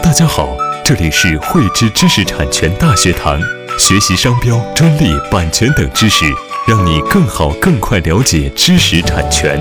[0.00, 3.38] 大家好，这里是汇知知识产权大学堂，
[3.78, 6.24] 学习商标、专利、版权等知识，
[6.66, 9.60] 让你更好、更快了解知识产权。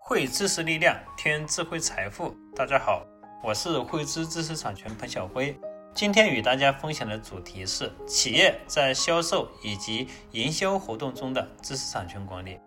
[0.00, 2.34] 汇知识力量，添智慧财富。
[2.56, 3.04] 大家好，
[3.44, 5.56] 我是汇知知识产权彭晓辉。
[5.94, 12.58] 今天与大家分享的主题是企业在销售以及营销活动中的知识产权管理。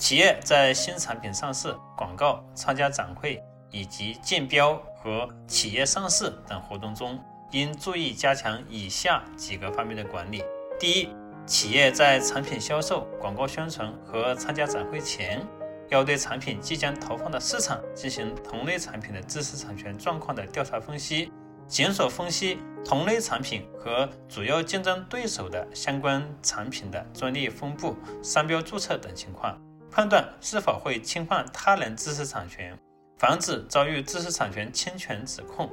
[0.00, 3.38] 企业在新产品上市、广告、参加展会
[3.70, 10.42] 以及竞标和企业上市等活动中，应注意加强以下几个方面的管理：
[10.78, 11.10] 第一，
[11.44, 15.46] 企业在产品销售、广告宣传和参加展会前，
[15.90, 21.30] 要对产品即将投放的市场进行同类产品的知识产权状况的调查分析，
[21.68, 29.60] 检索分析同类产品和主要竞争对手的相关产品的专利分布、商标注册等情况。
[29.90, 32.78] 判断是否会侵犯他人知识产权，
[33.18, 35.70] 防止遭遇知识产权侵权指控。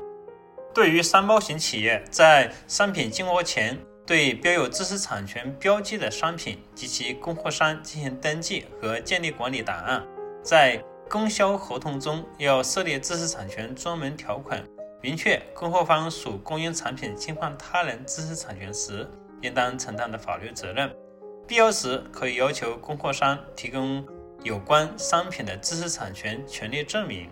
[0.74, 10.04] 对于商贸型企业，在商品进货前，对标有知识产权标记的商品及其供货商进行登记和建立管理档案。
[10.44, 14.64] 在供销合同中，要设立知识产权专门条款，
[15.02, 19.10] 明确供货方属供应产品侵犯他人知识产权时，
[19.42, 20.92] 应当承担的法律责任。
[21.48, 24.06] 必要时，可以要求供货商提供
[24.44, 27.32] 有关商品的知识产权权利证明。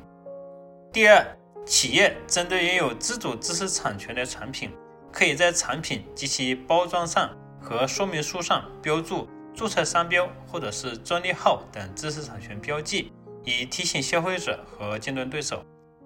[0.93, 4.71] 第二，企业针对拥有自主知识产权的产品，
[5.11, 7.29] 可以在产品及其包装上
[7.61, 13.11] 和说明书上标注注册商标或者是专利号等知识产权标记，
[13.43, 15.61] 以提醒消费者和竞争对手。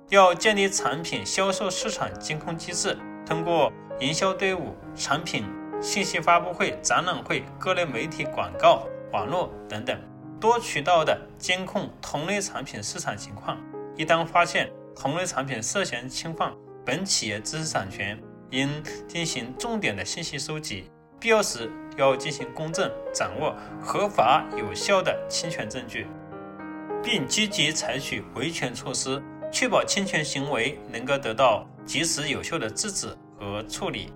[0.09, 5.45] 要建立产品销售市场监控机制，通过营销队伍、产品。
[5.81, 9.97] 信息发布会、展览会、各类媒体广告、网络等等
[10.39, 13.57] 多渠道的监控同类产品市场情况。
[13.95, 16.53] 一旦发现同类产品涉嫌侵犯
[16.85, 26.07] 本企业知识产权，应进行重点的信息收集，必要时要进行公证，掌握合法有效的侵权证据，
[27.03, 29.21] 并积极采取维权措施，
[29.51, 33.07] 确保侵权行为能够得到及时有效的制止
[33.39, 34.11] 和处理。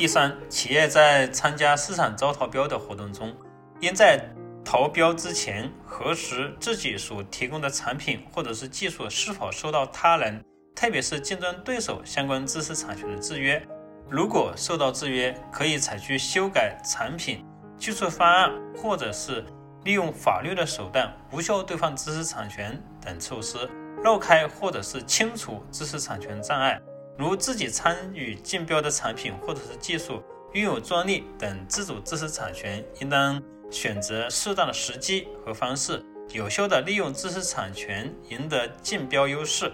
[0.00, 3.36] 第三，企业在参加市场招投标的活动中，
[3.80, 4.18] 应在
[4.64, 10.42] 投标之前核实自己所提供的产品或者是技术是否受到他人，
[10.74, 13.62] 特别是竞争对手相关知识产权的制约。
[14.08, 17.44] 如果受到制约，可以采取修改产品、
[17.76, 19.44] 技术方案，或者是
[19.84, 23.68] 利用法律的手段无效兑换知识产权等措施，
[24.02, 26.80] 绕开或者是清除知识产权障碍。
[27.20, 30.22] 如自己参与竞标的产品或者是技术
[30.54, 39.70] 拥有专利等自主知识产权，应当选择适当的时机和方式，有效的利用知识产权赢得竞标优势。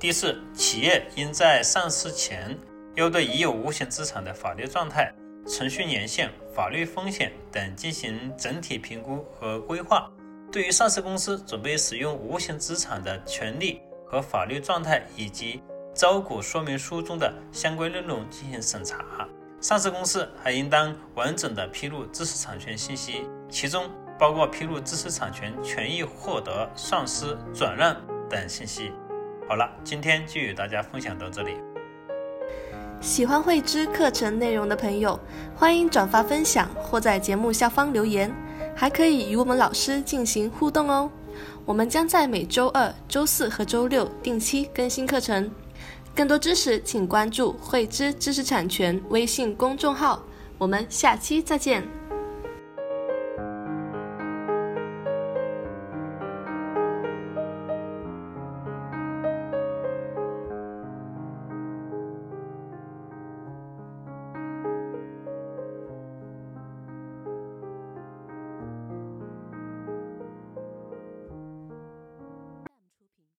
[0.00, 2.58] 第四，企业应在上市前
[2.96, 5.14] 要对已有无形资产的法律状态、
[5.46, 10.10] 程序年限、法律风险等进行整体评估和规划。
[10.50, 15.62] 对于上市公司准备使用无形资产的权利和法律状态以及
[15.94, 19.04] 招股说明书中的相关内容进行审查。
[19.60, 27.94] 上市公司还应当完整的披露知识产权信息，其中包括披露知识产权权益获得、丧失、转让
[28.28, 28.92] 等信息。
[29.48, 31.56] 好了，今天就与大家分享到这里。
[33.00, 35.18] 喜欢慧知课程内容的朋友，
[35.56, 38.32] 欢迎转发分享或在节目下方留言，
[38.76, 41.10] 还可以与我们老师进行互动哦。
[41.64, 45.50] 我们将在每周二、周四和周六定期更新课程。
[46.20, 50.22] 更多知识，请关注“汇知知识产权”微信公众号。
[50.58, 51.82] 我们下期再见。